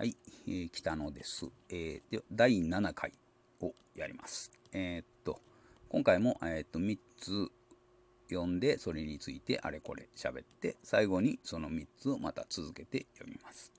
[0.00, 0.16] はい、
[0.48, 1.50] えー北野です。
[1.68, 3.12] えーで第7回
[3.60, 4.50] をやります。
[4.72, 5.42] えーっと、
[5.90, 7.48] 今回も、えーっと3つ
[8.30, 13.74] 読んで、それについてあれこれ喋って、最後にその3つをまた続けて読みます。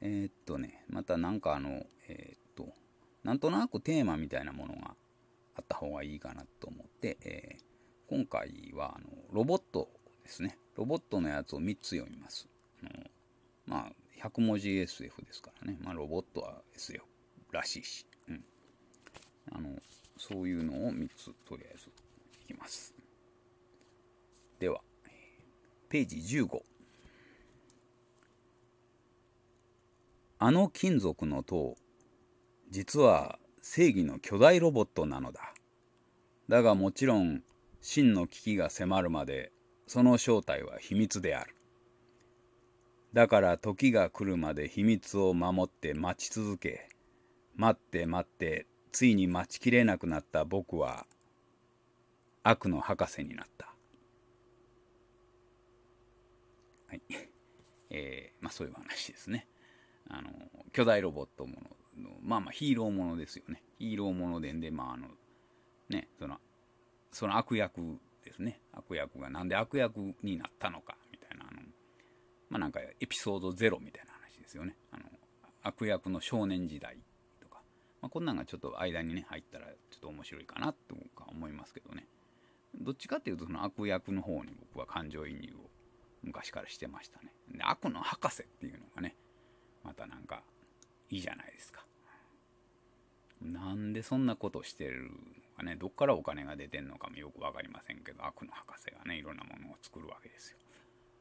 [0.00, 2.74] えーっとね、またなんかあの、えーっと、
[3.22, 4.96] なんとなくテーマみたいなものが
[5.54, 7.62] あった方がいいかなと思って、えー
[8.08, 9.90] 今回はあのロボット
[10.24, 10.58] ですね。
[10.74, 12.48] ロボットのやつを3つ読みます。
[12.82, 13.04] あの
[13.66, 13.92] まあ、
[14.22, 15.78] 100文字 SF ですからね。
[15.82, 17.04] まあ、ロボットは SF
[17.52, 18.06] らしいし。
[18.28, 18.44] うん。
[19.52, 19.70] あの、
[20.18, 21.90] そういうのを3つとりあえず
[22.42, 22.94] いきます。
[24.58, 24.80] では、
[25.88, 26.60] ページ15。
[30.38, 31.76] あの金属の塔、
[32.70, 35.54] 実は正義の巨大ロボットなのだ。
[36.48, 37.42] だがもちろん、
[37.80, 39.50] 真の危機が迫るまで、
[39.86, 41.55] その正体は秘密である。
[43.12, 46.88] だから時が来るまで秘密を守って待ち続け、
[47.56, 51.06] 待って待って、ついに待ちきれなくなった僕は、
[52.42, 53.74] 悪の博士になった。
[56.88, 57.02] はい。
[57.90, 59.46] えーまあそういう話ですね。
[60.08, 60.30] あの、
[60.72, 61.54] 巨大ロボットも
[61.96, 63.62] の、まあまあヒーローものですよね。
[63.78, 65.08] ヒーローものでんで、まああの、
[65.88, 66.38] ね、その、
[67.10, 67.80] その悪役
[68.24, 68.60] ですね。
[68.72, 70.96] 悪役がなんで悪役になったのか、
[72.48, 74.76] まあなんかエピソードゼロみたいな話ですよね。
[74.92, 75.04] あの、
[75.62, 76.98] 悪役の少年時代
[77.40, 77.60] とか。
[78.00, 82.06] まあこんなんがちょっと間にね、入ったらちょっと面白いかなとか思いますけどね。
[82.74, 85.70] どっちかっていうとその悪役の方に僕は感情移入を
[86.22, 87.32] 昔からしてましたね。
[87.50, 89.16] で悪の博士っていうのがね、
[89.82, 90.42] またなんか
[91.10, 91.86] いいじゃないですか。
[93.40, 95.10] なんでそんなことしてるの
[95.56, 100.58] かね、どっからお金が出てんのかもよく分かりませんけど、悪の博士がね、いろんなものを作るわけですよ。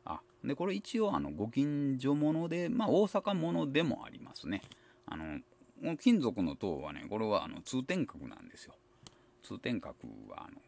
[0.06, 4.62] あ、で、これ一応、あの、ご近所もので、まあ、大阪ものでもありますね。
[5.06, 5.40] あの、
[5.98, 8.76] 金属の塔はね、これはあの通天閣なんですよ。
[9.44, 9.94] 通天閣
[10.30, 10.62] は、あの、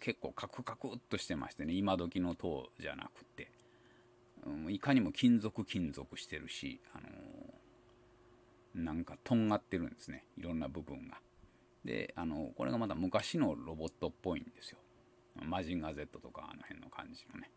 [0.00, 3.50] 結構カクカクっとしてましてね、今時の塔じゃなくて、
[4.44, 7.06] うんいかにも金属金属してるし、あの
[8.74, 11.18] なんかとんがってるんですねいろんな部分が
[11.84, 14.78] であのこれがまた昔のロボットっぽいんですよ
[15.44, 17.50] マジンガー Z とかあの辺の感じのね、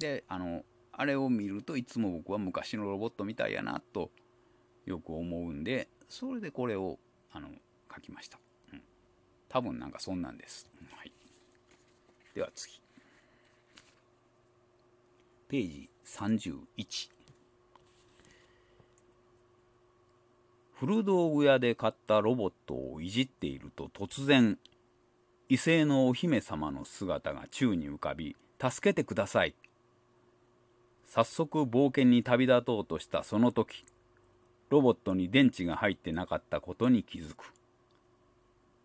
[0.00, 4.10] であのあれを見るといつも僕は昔のロボットみたいやなと
[4.86, 6.98] よく思うんでそれでこれを
[7.32, 7.48] あの
[7.94, 8.38] 書きました、
[8.72, 8.82] うん。
[9.48, 10.66] 多分なんかそんなんです、
[10.96, 11.12] はい、
[12.34, 12.80] では次。
[15.48, 17.10] ページ31
[20.74, 24.58] 古道具屋で買ったロボットをいじっていると突然
[25.48, 29.54] 異性のお姫様の姿が宙に浮かび助けてください
[31.10, 33.84] 早速冒険に旅立とうとしたその時
[34.68, 37.52] ロボットに電池が入ってなかったことに気づく。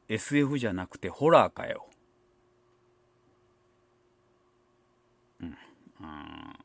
[0.10, 1.88] SF じゃなくてホラーかよ。
[6.02, 6.64] あー。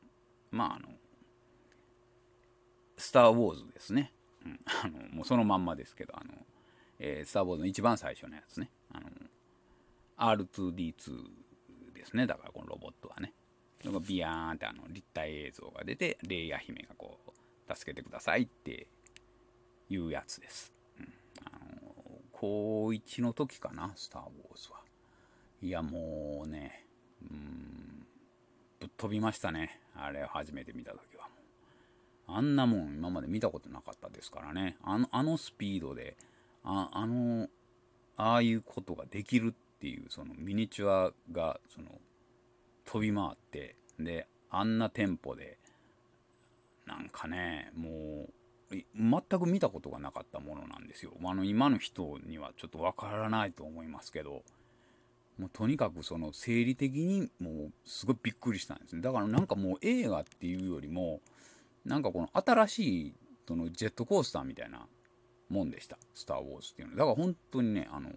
[0.50, 0.88] まああの
[2.96, 4.14] 「スター・ウォーズ」ですね、
[4.46, 6.32] うん、 あのもうそのまんまですけどあの、
[6.98, 8.70] えースター・ウォーズの一番最初のやつね。
[8.88, 9.10] あの
[10.16, 12.26] R2D2 ですね。
[12.26, 13.34] だからこのロボットはね。
[13.80, 18.86] それがビヤーンってあの立体映像が出てレイヤ姫がこう助けてくださいって
[19.88, 21.08] いうやつです、うん、
[21.44, 21.50] あ
[21.82, 21.92] の
[22.32, 24.80] 高1の時かな「スター・ウォーズは」
[25.62, 26.86] いやもうね
[27.22, 28.06] うん
[28.80, 29.78] ぶっ飛びましたね。
[29.94, 31.28] あれを初めて見た時は。
[32.26, 34.76] あんなもん今まで見たことなかったですからね。
[34.82, 36.16] あのあのスピードで
[36.64, 37.48] ああの
[38.16, 41.88] ああいうことができるっていうそのミニチュアがその
[42.90, 45.58] 飛び回ってであんなテンポで
[46.86, 48.26] なんかねも
[48.72, 51.12] う全く見たことがなかったものなんですよ。
[51.24, 54.42] あの今の人にはちょっとわからないと思いますけど
[55.38, 59.02] もうとにかくその生理的にもうすごいびっくりしたんですね。
[59.02, 61.20] だからなんかもう映画っていうよりも
[61.84, 63.14] なんかこの新しい
[63.46, 64.86] そのジェットコースターみたいな
[65.48, 66.96] もんでした「スター・ウォーズ」っていうの。
[66.96, 68.10] だから本当にねあの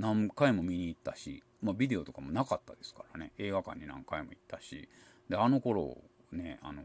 [0.00, 3.32] 何回も見に行ったし、まあ、ビデオとかもなかったですからね。
[3.38, 4.88] 映画館に何回も行ったし。
[5.28, 5.98] であの頃
[6.32, 6.82] ねあの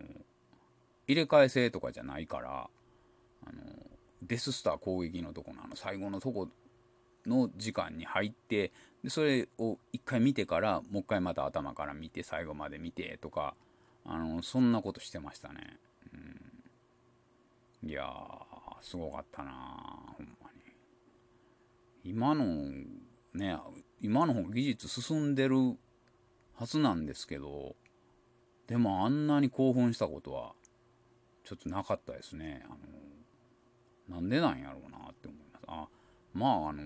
[1.07, 2.69] 入れ替え制とかじゃないから
[3.47, 3.61] あの
[4.21, 6.47] デススター攻撃のとこのあの最後のとこ
[7.25, 8.71] の時間に入って
[9.03, 13.55] でそれを一回見てからもう一回また頭から見て最後まで見てとか
[14.05, 15.77] あのそんなことしてましたね、
[17.83, 18.07] うん、いやー
[18.81, 19.51] すごかったな
[20.17, 20.61] ほんまに。
[22.03, 22.45] 今の
[23.35, 23.57] ね
[24.01, 25.77] 今の方が技術進んでる
[26.55, 27.75] はずなんですけど
[28.67, 30.53] でもあんなに興奮したことは
[31.43, 32.63] ちょっとなかったですね。
[32.65, 32.69] あ
[34.09, 35.63] のなんでなんやろうなって思います。
[35.67, 35.87] あ
[36.33, 36.83] まああの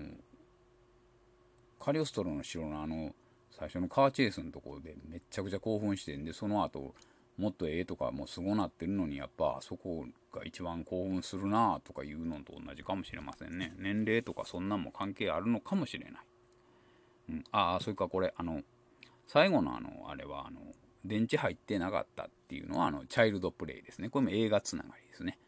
[1.78, 3.14] カリオストロの城のあの
[3.50, 6.94] 最初のカーチェイスのところでめっちゃくちゃ興奮してんでその後
[7.38, 16.12] もっとええとかもうすごなってるのにやっぱそこが一番興奮するなとかいうのと同じかもしれませんね年齢とかそんなんも関係あるのかもしれない、
[17.30, 18.62] うん、ああそれかこれあの
[19.26, 20.60] 最後のあのあれはあの
[21.04, 24.08] 電池入ってなかったっていうのはあのチャイルドプレイですね。
[24.08, 25.38] これも映画つながりですね。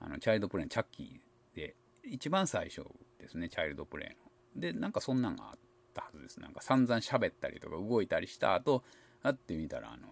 [0.00, 2.82] あのチャイルドプレイのチャッキーで一番最初
[3.18, 4.60] ですねチャイルドプレイの。
[4.60, 5.58] でなんかそんなんがあっ
[5.94, 6.40] たはずです。
[6.40, 8.82] なんか散々喋ったりとか動いたりした後
[9.22, 10.08] あってみたらあの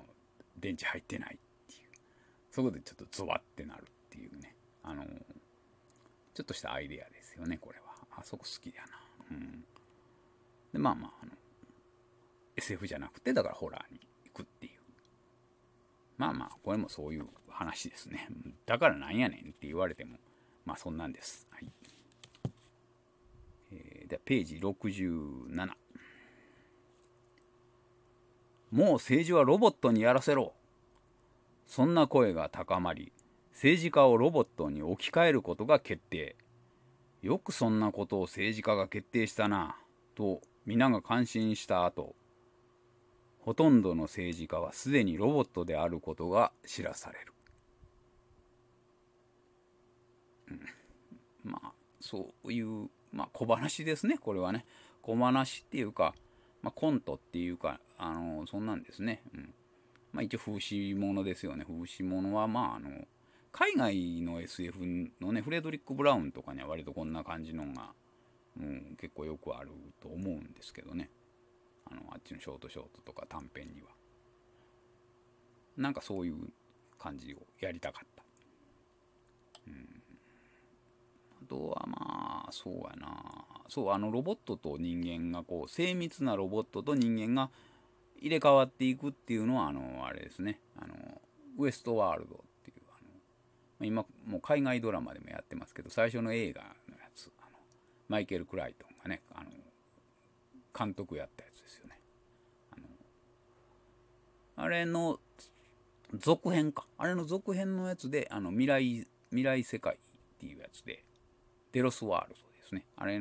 [0.56, 1.88] 電池入ってないっていう。
[2.52, 4.54] そこでちょっとゾワってなるっていうね。
[4.82, 5.04] あの
[6.34, 7.86] ちょっとしたアイデアですよねこれは。
[8.16, 8.88] あそこ好きだな。
[9.32, 9.64] うん。
[10.76, 11.32] でまあまああの
[12.54, 14.72] SF じゃなくてだからホラーに行くっていう。
[16.18, 18.28] まあまあこれもそういう話ですね。
[18.66, 20.18] だからなんやねんって言われても
[20.66, 21.46] まあそんなんです。
[21.50, 21.72] はい。
[23.72, 25.70] えー、でページ67
[28.70, 30.52] もう政治はロボットにやらせろ。
[31.66, 33.12] そんな声が高まり
[33.52, 36.36] 政治家をロボットに置き換えることが決定。
[37.22, 39.76] よくそんなことを政治家が決定したな
[40.14, 42.14] と皆が感心した後
[43.38, 47.32] ほとんどの政治家はすでにロボットであることが知らされる、
[50.50, 50.54] う
[51.48, 54.66] ん、まあそういうまあ小話ですねこれはね
[55.02, 56.14] 小話っていうか
[56.66, 59.22] まあ、コントっていうか、あのそんなんですね。
[59.32, 59.54] うん
[60.12, 61.64] まあ、一応風刺物ですよね。
[61.64, 62.90] 風刺物は、まあ、あの
[63.52, 64.80] 海外の SF
[65.20, 67.92] のね、フレドリック・ブラウンとかには割とこんな感じのが、
[68.58, 69.70] うん、結構よくある
[70.00, 71.10] と思うんですけどね。
[71.90, 73.88] あのあっちのショートショートとか短編には。
[75.76, 76.34] なんかそういう
[76.98, 78.22] 感じをやりたかった。
[79.68, 80.02] うん、
[81.42, 83.44] あとはまあ、そうやな。
[83.68, 87.50] そうあのロボットと人間がこう精密なロボットと人間が
[88.20, 90.94] 入れ替わっていくっていうのはあのあれですねあの
[91.58, 93.00] ウエストワールドっていうあ
[93.80, 96.75] の今もう海外ドラマでもやってますけど最初の映画
[98.08, 99.50] マイケル・クライトンがねあの
[100.76, 102.00] 監督やったやつですよね。
[102.70, 102.86] あの
[104.56, 105.18] あれの
[106.14, 106.84] 続編か。
[106.98, 109.98] あれの続編のやつであの未来未来世界っ
[110.38, 111.04] ていうやつで
[111.72, 112.84] デロスワールドですね。
[112.96, 113.20] あれ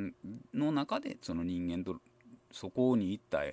[0.54, 2.00] の中でその人間と
[2.52, 3.44] そこに行った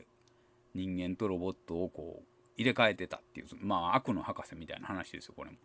[0.75, 2.25] 人間とロボットをこう
[2.56, 5.56] 入れ替えてたっていうまあ悪の博士みたいな話ですよこれも。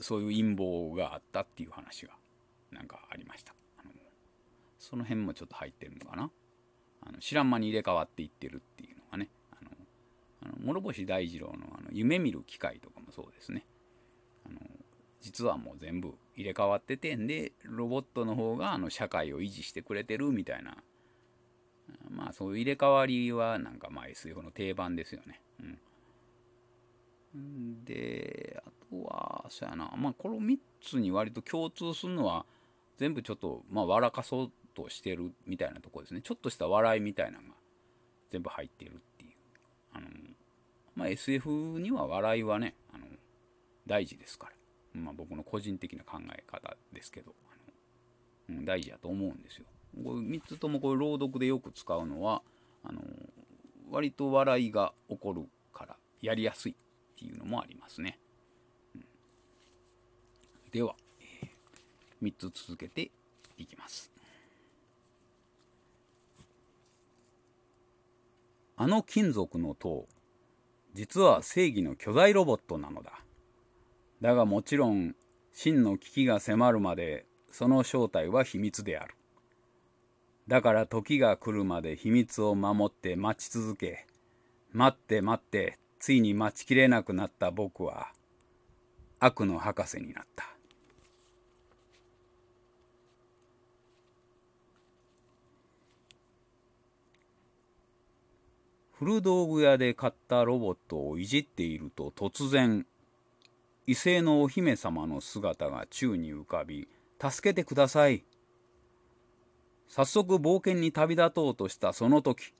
[0.00, 2.12] そういう陰謀があったっていう話が
[2.70, 3.54] なんかありました。
[4.88, 6.30] その辺もちょっと入ってるのかな。
[7.02, 9.30] あの知らん間に入れ替わっていってるっていうのがね。
[9.50, 9.70] あの
[10.42, 13.66] あの諸星大二郎のあの夢見る機会とかもそうですね。
[14.46, 14.60] あの
[15.20, 20.76] 実はもう全部入れ替わっててんでロボットの方があの社会を維持してくれてるみたいな。
[22.08, 25.40] まあそういう入れ替わりはなんかまあ SF の定番ですよね。
[27.34, 29.92] うん、であとはそうやな。
[29.96, 32.46] まあこの3つに割と共通するのは
[32.98, 37.54] 全部ちょっとまあ笑かそうとしてるみたいなとこですねちょっとした笑いみたいなのが
[38.30, 39.30] 全部入ってるっていう
[39.94, 40.06] あの
[40.94, 41.48] まあ SF
[41.80, 43.06] には笑いはねあの
[43.86, 44.52] 大事ですから
[44.96, 49.66] まあ、僕の個人的な考え方ですけどあの、うん、大事やと思うんですよ。
[50.02, 52.42] これ3つともこれ朗読でよく使うのは
[52.82, 53.00] あの
[53.90, 56.74] 割と笑いが起こるからやりやすいっ
[57.18, 58.18] ていうのもありますね。
[58.94, 59.04] うん、
[60.70, 60.94] では、
[61.42, 63.10] えー、3つ続けて
[63.56, 64.10] いきます。
[68.78, 70.06] あの金属の塔
[70.92, 73.12] 実は正義の巨大ロボットなのだ。
[74.20, 75.14] だがもちろん
[75.52, 79.14] 真の危機が迫るまでその正体は秘密である。
[80.46, 84.06] だから時が来るまで秘密を守って待ち続け、
[84.72, 88.08] 待って待ってついに待ちきれなくなった僕は
[89.20, 90.55] 悪の博士になった。
[98.98, 102.86] 古道具屋で買ったロボットをいじっていると突然
[103.88, 106.88] 異性のお姫様の姿が宙に浮かび、
[107.22, 108.24] 助けてください。
[109.86, 112.52] 早速冒険に旅立とうとしたその時、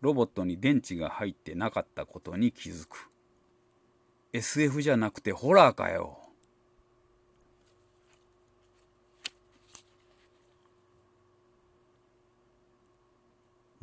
[0.00, 3.08] ロボットに電池が入ってなかったことに気づく。
[4.32, 6.18] SF じゃなくてホラーかよ。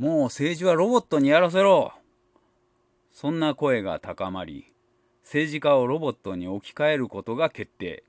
[0.02, 1.94] もう政治はロボットにやらせろ。
[3.12, 4.74] そんな声が高まり、
[5.22, 8.04] 政治家をロボットに置き換えることが決定。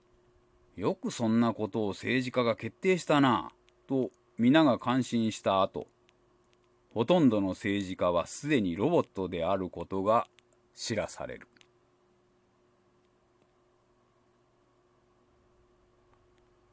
[0.75, 3.51] よくそんなことを政治家が決定したな
[3.87, 5.87] と皆が感心した後
[6.95, 10.27] ほとんどの政治家はすでにロボットであることが
[10.75, 11.47] 知らされる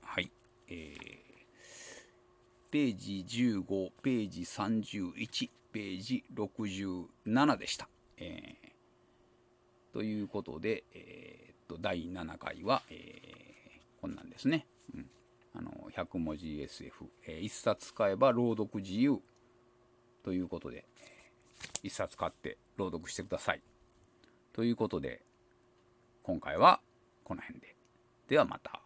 [0.01, 0.31] はい
[0.69, 1.08] えー、
[2.71, 15.05] ページ15ページ31ページ67でした、えー、ということで、えー、っと第7回は、えー、こんなんですね、うん、
[15.55, 19.19] あの100文字 SF、えー、1冊使えば朗読自由
[20.23, 20.85] ということで、
[21.83, 23.61] 1冊買って朗読してください。
[24.53, 25.21] ということで、
[26.23, 26.81] 今回は
[27.23, 27.75] この辺で。
[28.27, 28.78] ではまた。